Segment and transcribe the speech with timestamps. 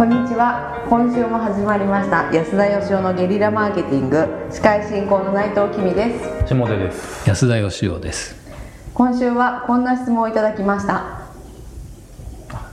[0.00, 0.86] こんにちは。
[0.88, 2.32] 今週も始まりました。
[2.32, 4.26] 安田義雄のゲリラマーケティング。
[4.50, 6.46] 司会進行の内藤君です。
[6.48, 7.28] 下出です。
[7.28, 8.34] 安田義雄です。
[8.94, 11.26] 今週はこんな質問をいただきました。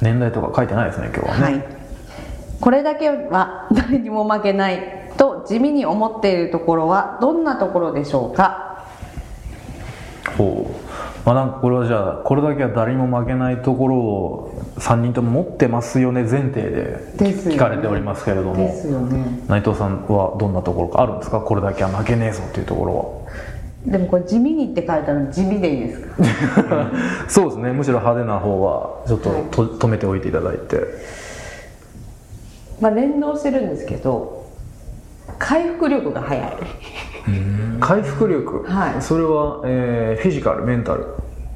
[0.02, 1.66] 年代とか書いてないですね今日はね、はい。
[2.62, 5.12] これだけは誰にも負けない。
[5.18, 8.88] と地味に思っているところはどんなところでしょうか？
[10.38, 10.67] ほう
[11.28, 19.44] まあなんかこれはじゃあこれだけは誰にも負けないところを3人とも持ってますよね前提で聞かれておりますけれども、ね。
[19.50, 21.02] 内藤さんはどんなところか？
[21.02, 21.42] あるんですか？
[21.42, 23.28] これだけは負けねえぞっていうところ
[23.86, 26.64] でもこれ地味にって書いてあるの地味でいいですか？
[26.76, 26.92] は
[27.28, 27.74] そうですね。
[27.74, 29.42] むしろ派手な方はちょっとはい。
[29.52, 30.80] と止めておいていただいて。
[32.80, 34.46] まあ連動してるんですけど
[35.40, 36.54] 回復力が早い
[37.80, 39.02] 回復力、はい。
[39.02, 41.06] それは、えーフィジカルメンタル。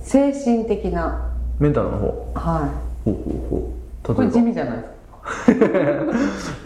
[0.02, 1.31] 精神的な。
[1.59, 2.31] メンタルの方。
[2.35, 2.70] は
[3.05, 4.92] ほうほうほいこれ地味じゃないですか。
[6.05, 6.14] ば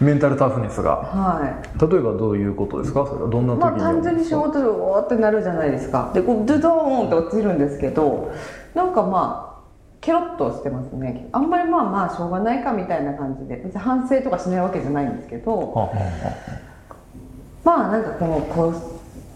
[0.00, 0.96] メンタルタフネスが。
[0.96, 1.90] はい。
[1.90, 3.06] 例えばどういうことですか？
[3.06, 3.28] それは。
[3.30, 3.60] どんな時に？
[3.60, 6.10] まあ単純に仕事でおーってなるじゃないですか。
[6.14, 8.30] でこうドゥドーンって落ちるんですけど
[8.74, 9.56] なんかまあ
[10.00, 11.28] ケロッとしてますね。
[11.32, 13.56] あんまりまあまあしょうがないかみたいな感じで。
[13.62, 15.50] 別に反省とかしないわけじゃないんですけど。
[15.52, 15.88] はあは
[17.64, 18.74] まあなんかこのこう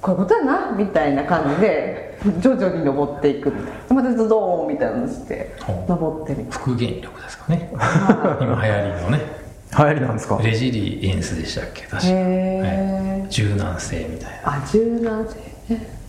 [0.00, 3.50] こういうことやなみたいな感じで徐々に登っていく。
[3.50, 7.70] みたいなまたドドーンみたいなのしてほ登ってみたい復元力ですかね。
[7.74, 9.20] な今流行りのね。
[9.72, 10.40] あ流行りなんですか？
[10.42, 11.82] レジリエンスでしたっけ？
[11.82, 13.30] 確か、はい。
[13.30, 14.54] 柔軟性みたいな。
[14.54, 16.00] あ柔軟性ね。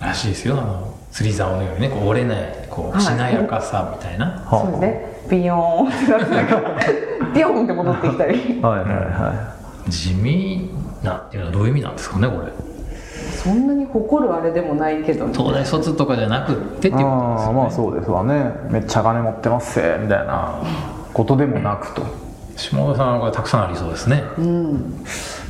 [0.00, 0.54] らしいですよ。
[0.60, 2.98] あの釣り竿のようにねこう折れないこはい。
[2.98, 4.60] うしなやかさみたいな、はあ。
[4.62, 5.12] そうですね。
[5.30, 6.92] ビヨーンってなって
[7.34, 8.60] ビヨーンって戻ってきたり。
[8.62, 9.54] はいはいは
[9.88, 10.70] 地味
[11.02, 12.52] なっていうのはどういう意味なんですかねこれ。
[13.42, 15.32] そんなに誇るあれでもないけどね。
[15.36, 17.04] 東大卒とかじゃなくってっていういことですよね。
[17.04, 18.52] ああまあそうですわね。
[18.70, 20.62] めっちゃ金持ってますせみたいな
[21.12, 22.02] ことでもなくと。
[22.56, 24.22] 下田さんはこれたくさんありそうですね。
[24.38, 25.04] うん。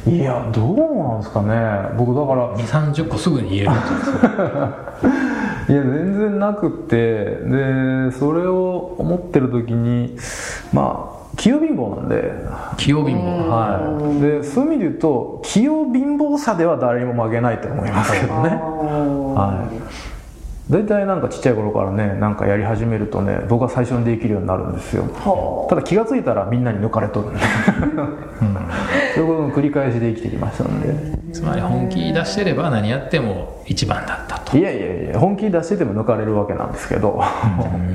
[0.06, 1.96] いやどうなんですかね。
[1.96, 3.70] 僕だから2 3 0個すぐに言える。
[5.68, 7.24] いや全然なくって。
[7.24, 10.16] でそれを思ってる時に
[10.72, 12.32] まあ器用貧乏なんで。
[12.76, 13.48] 器用貧乏。
[13.48, 14.20] はい。
[14.20, 18.50] でそういう意味で言うと器用貧乏さでは誰にも負けないと思いますけどね。
[18.50, 20.01] ははい
[20.72, 25.02] 大体なんかちっちゃい頃からねなんかやり始めるとね僕は最初にできるようになるんですよ。
[25.02, 27.28] はただ気が付いたらみんなに抜かれとる。
[27.28, 27.34] ん。
[27.34, 27.38] で
[29.14, 31.22] そういうことの繰り返しで生きてきましたんで。
[31.34, 34.56] つまり本気出してれば何やっても一番だったと。
[34.56, 37.22] いやいやいや本気出してても抜かれるわけなんですけど。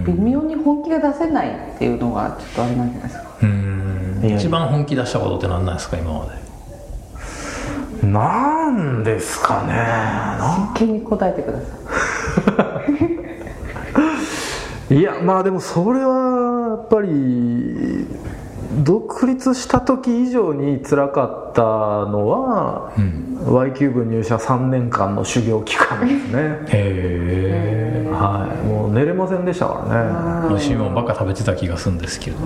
[0.05, 3.29] 微妙に本気が出せないっていうのがちょっとあれなんじゃないですか。
[3.41, 4.21] うん。
[4.38, 6.47] 一番本気出したことって何なんですか今まで。
[8.07, 9.73] なんですかね。
[9.73, 11.86] な真剣に答えてください
[15.01, 18.07] やまあでもそれはやっぱり
[18.83, 23.53] 独立した時以上に辛かったのは、うん。
[23.53, 26.41] Y キューブ入社3年間の修行期間ですね。
[26.67, 27.86] へえ
[28.97, 30.49] 寝れませんでしたからね。
[30.49, 32.37] 美味しいもんばっか食べてた気がするんですけど。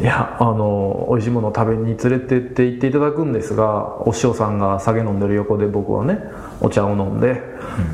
[0.00, 6.18] いやあの美味しいものを食べに連れてって行っていただくんですがお塩さんが酒飲んでる横で僕はね
[6.60, 7.40] お茶を飲んで、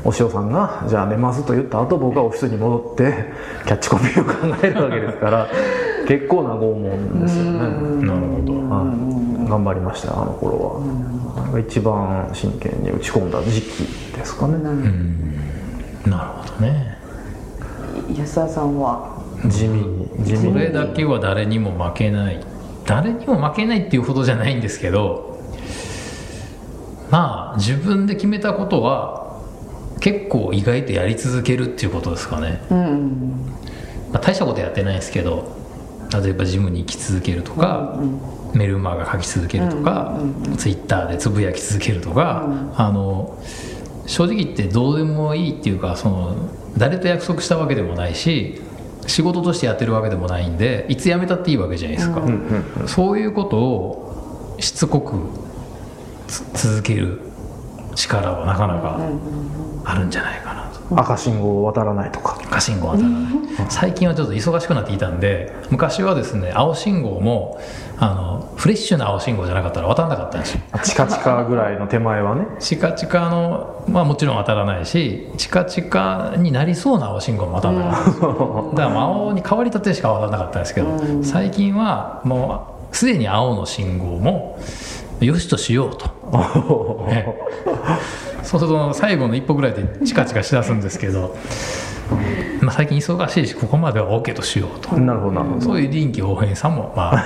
[0.03, 3.13] お塩さんが「じゃあ寝ます」と言った後僕はオフィスに戻って
[3.65, 5.47] キャッチコピーを考えるわけですから
[6.07, 7.59] 結構な拷問ですよね、
[8.07, 8.53] なるほど。
[8.53, 8.85] は
[9.45, 10.81] い、頑張りましたあの頃
[11.43, 14.57] は、が一番真剣に打ち込んだ時期ですかね。
[16.05, 16.96] なるほどね
[18.15, 19.21] 安田さんは？
[19.49, 20.53] 地味に地味に。
[20.53, 22.39] これだけは誰にも負けない。
[22.85, 25.37] 誰にも負けないっていうほどじゃないんですけど
[27.11, 29.41] まあ自分で決めたことは
[29.99, 33.53] 結構意外とやり続けるっていうことですかね、うん
[34.13, 35.53] まあ、大したことやってないですけど
[36.23, 37.99] 例えばジムに行き続けるとか、
[38.53, 40.17] メルマガ書き続けるとか、
[40.57, 42.47] ツイッターでつぶやき続けるとか、
[42.77, 43.37] あの
[44.07, 46.35] 正直言ってどうでもいいっていうかその
[46.77, 48.61] 誰と約束したわけでもないし
[49.05, 52.21] 仕事としてやってるわけでもないんでいつ辞めたっていいわけじゃないですか、
[52.87, 55.29] そういうことをしつこく
[56.27, 57.21] つ続ける
[57.95, 58.99] 力はなかなか
[59.85, 60.56] あるんじゃないかな。
[60.56, 60.56] と。
[60.95, 62.37] 赤信号を渡らないとか。
[62.45, 63.33] 赤信号渡らない。
[63.69, 67.59] 最近はちょっと忙しくなっていたんで昔はですね青信号も
[67.97, 70.61] あのフレッシュな青信号じゃなかったら渡らなかったんですよ。
[70.83, 72.45] チカチカぐらいの手前はね。
[72.59, 78.73] チカチカのまあもちろん渡らないしチカチカになりそうな青信号も渡らなかったんですよ。
[78.75, 84.59] だから青に変わりたてしか渡らなかったんですけど最近はもうすでに青の信号も
[85.19, 86.05] よしとしようと。
[87.07, 87.35] ね
[88.47, 91.35] そうすると最後の一歩ぐらいでチカチカしだすんですけど
[92.61, 94.97] まあ、最近忙しいしここまでは OK としようと。
[94.97, 95.61] なるほどなるほど。
[95.61, 97.25] そういう臨機応変さもまあ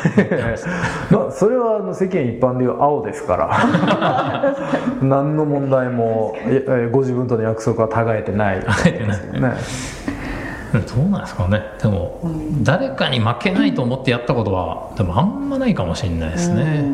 [1.12, 4.56] まあそれはあの世間一般でいう青ですから。
[5.02, 8.60] 何の問題もええご自分との約束はたがえてない。
[8.60, 9.06] たがえて
[9.40, 9.54] ない。
[9.54, 9.58] ね
[10.74, 11.62] どうなんですかね。
[11.82, 12.22] でも、
[12.64, 16.86] 誰かに負けないと思ってやったことはでもあんまないかもしれないですね、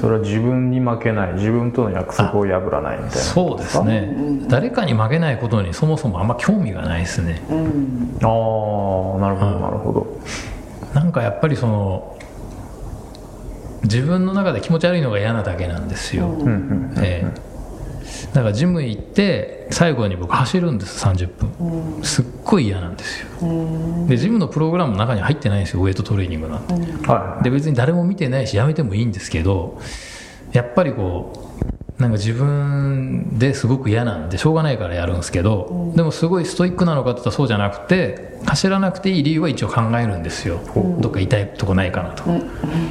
[0.00, 4.14] それは自分に負けない自分との約束を破らないみたいなそうですね、
[4.48, 7.58] 誰かに負けないことにそもそもあんま興味がないですね、ああ
[9.20, 10.06] なるほどなるほど。
[10.94, 12.18] なんかやっぱりその
[13.82, 16.46] 自分の中で気持ち悪いのが嫌なだけなんですよ、うん。
[16.46, 17.52] うんええ。
[18.32, 23.28] だからジム行って最後に僕走るんです30分、すっごい嫌なんですよ、
[24.06, 26.60] でジムのプログラムの中に入ってないんですよウエイトトレーニングなん。
[26.62, 26.74] て、
[27.08, 29.80] はで別に誰も見てないしやめてもいいんですけど
[30.52, 31.50] やっぱりこ
[31.98, 40.60] うなんか自分ですごく嫌なんでしょうがないからやるんですけど、でもすごいストイックなのかって言ったらそうじゃなくて走らなくていい理由は一応考えるんですよ、
[40.98, 42.24] どっか痛いとこないかなと、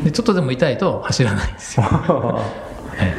[0.04, 1.86] でちょっとでも痛いと走らないんですよ、
[3.00, 3.14] え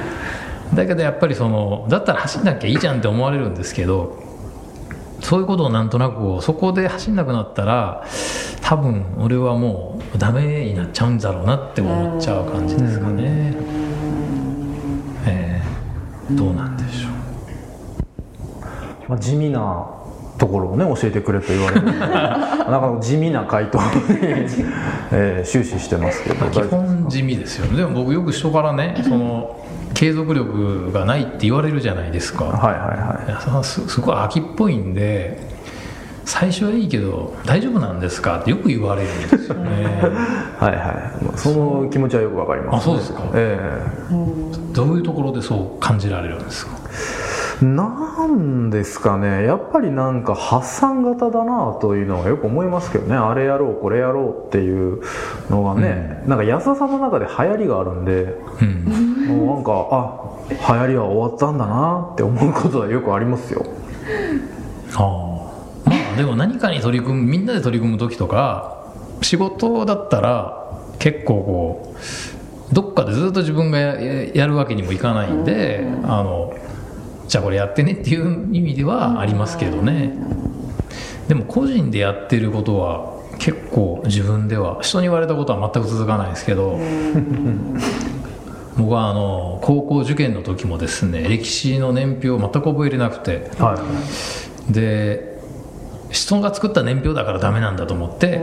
[0.72, 0.76] え。
[0.76, 4.31] だけどやっぱりそのだったら走んなきゃいいじゃんって思われるんですけど
[5.22, 8.04] そういうことをなんとなくそこで走んなくなったら
[8.60, 13.54] 多分俺はもうダメになっちゃうんだろうなって思っちゃう感じですかね、
[15.26, 15.62] え
[16.30, 17.12] えどうなんでしょう。
[19.08, 19.86] まあ、地味な
[20.38, 23.84] ところをね教えてくれと言われる なか地味な回答に、
[25.12, 26.46] えー終始してますけど。
[26.50, 27.76] 基本地味ですよね。
[27.76, 29.56] でも僕よく人からねその
[30.02, 33.64] 継続力がないって言われるじゃないですか、はいはいはい。
[33.64, 35.38] すすごい秋っぽいんで
[36.24, 38.40] 最初はいいけど大丈夫なんですか？
[38.40, 39.84] ってよく言われるんですよね。
[40.58, 41.24] はいはい。
[41.24, 43.22] まあその気持ちはよくわかります、あそうですか。
[43.34, 43.60] え
[44.72, 46.72] どういうところでそう感じられるんですか？
[46.80, 47.31] え
[47.64, 49.44] なんですかね。
[49.44, 53.16] やっぱりなんか発散型だなというのはよく思いますけどね。
[53.16, 55.00] あれやろうこれやろうっていう
[55.48, 58.34] のがね、なんか安田さんの中で流行りがあるんで。
[58.60, 59.26] うん。
[59.28, 63.64] もうなんかあ流行りは終わったんだなって思うことはよくありますよ。
[64.96, 65.02] あ
[65.86, 65.88] あ。
[65.88, 68.92] まあでも何かに取り組むみんなで取り組む時とか
[69.22, 71.94] 仕事だったら結構こ
[72.70, 76.54] うどっかでずっと自分がやややるわけにもいかないんで、あの
[77.32, 80.12] じゃあこれやってねっていう意味ではありますけどね、
[81.28, 86.78] でも個人でやってることは結構自分では人に言われたことは全く続かないですけど、
[88.76, 93.50] 僕はあの高校受験の時もですね歴史の年表を全く覚えれなくて。
[93.58, 93.82] は
[94.68, 94.72] い。
[94.74, 95.32] で
[96.10, 98.42] 人が作った年表だからダメなんだと思って、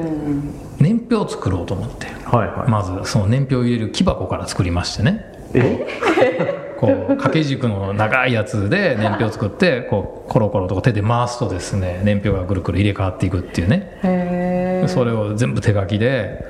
[0.80, 2.07] 年表を作ろうと思って。
[2.25, 5.25] はいはい、まずその年表を入れる木箱から作りましてね。
[5.53, 6.65] え？
[6.79, 14.85] こう掛け軸の長いやつで年表を作ってこうコロコロと手で回すとですね年表がぐるぐる入れ替わっていくっていうね。
[14.87, 16.41] それを全部手書きで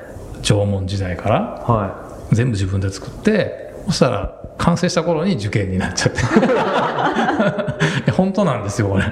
[0.43, 6.13] 縄文時代からは全部自分で作ってそしたら完成した頃に受験になっちゃっ
[8.05, 8.11] て。
[8.11, 9.05] 本当なんですよこれ。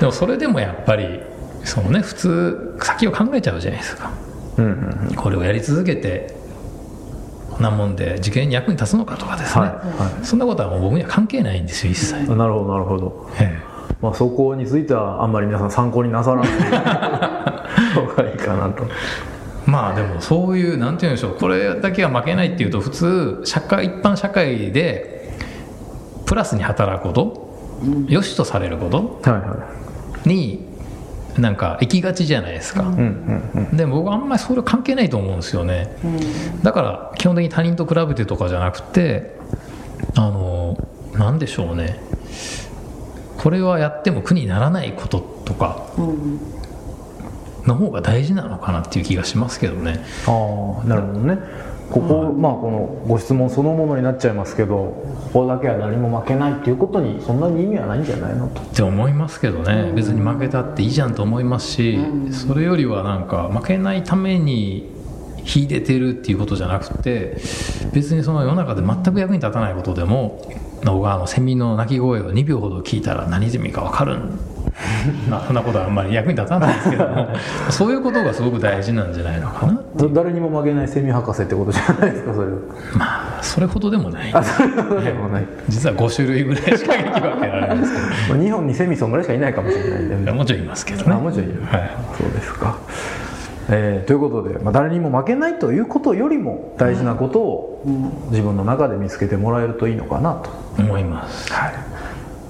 [0.00, 1.20] でもそれでもやっぱり
[1.64, 4.10] そのね普通先を考えちゃうじゃないですか。
[4.58, 6.34] い、うんうんうん、これをやり続けて
[7.60, 13.30] なもんで受験に役に立つのかとかですね、はいはそんなことはもう僕には関係ないんですよ一切、いなるほどなるほど。
[13.40, 13.58] え
[14.00, 16.48] まあそこについてはあんまり皆さん参考になさらない。
[17.94, 18.84] 方がいいかなと。
[18.84, 18.88] え
[19.68, 21.36] まあでもそういうなんて言うんでしょう。
[21.38, 25.36] これだけは負けないっていうと普通社会一般社会で
[26.24, 27.48] プラスに働くこと、
[28.08, 29.20] 良しとされること
[30.24, 30.67] に
[31.38, 33.76] なんか行きがちじゃないですか、いうんうんうん。
[33.76, 35.96] でも僕はあんまりそれ関係ないと思うんですよね、
[36.62, 39.36] だから基本的に他人と比べてとかじゃなくて
[40.16, 40.76] あの
[41.14, 42.00] なんでしょうね。
[43.38, 45.86] これはやっても苦にならないこととか
[47.66, 50.04] の方が大事なのかなっていう気がしますけどね。
[50.26, 51.38] ああなるほどね
[51.90, 58.60] ここ、まあこのご質問そのものになっちゃいますけどここだけは何も負けないっていうことにそんなに意味はないんじゃないのと。
[58.60, 59.92] って思いますけどね。
[59.94, 61.98] 別に負けたっていいじゃんと思いますし
[62.30, 64.98] それよりはなんか負けないために
[65.44, 67.36] 秀でてるっていうことじゃなくて
[67.92, 70.42] 別にその世の中で全く役に立たないことでも
[70.84, 74.38] 僕はあのセミの鳴き声を2秒ほど聞いたら何ゼミか分かるん
[75.28, 77.28] まあそんなことはあんまり役に立たないですけども。
[77.70, 79.80] そういうことがすごく大事なんじゃないのかなだ
[80.12, 82.52] 誰にも負けないセミ博士ってことじゃないですかそれは。
[82.96, 84.30] まあそれほどでもない。
[84.32, 87.98] あそれほどでもない、実は5種類ぐらいしか撃破けられないですけ
[88.34, 90.00] まあ、日本にセミソンぐらいしかいないかもしれない。
[90.00, 91.12] んでどもちろんいますけどね。
[91.14, 91.90] あもちろんいる、はい。
[92.18, 92.76] そうですか、
[93.70, 97.82] えーということで、まあ、誰にも負けないということよりも大事なことを
[98.30, 101.52] 自分の中で見つけてもらえるといいのかなと、思います。
[101.52, 101.74] はい、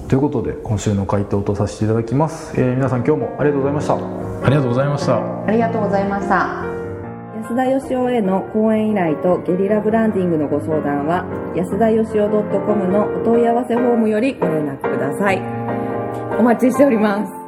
[0.09, 3.95] ということで今週の回答とさせていただきます、えー皆さん今日もありがとうございました。
[3.95, 5.45] ありがとうございました。
[5.45, 6.65] ありがとうございました。
[7.35, 11.25] 安田義雄への講演依頼とゲリラブランディングのご相談は
[11.55, 15.39] 安田義雄 .com のお問い合わせフォームよりご連絡ください。
[16.39, 17.38] お待ちしております